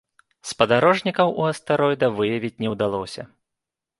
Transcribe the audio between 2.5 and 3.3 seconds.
не ўдалося.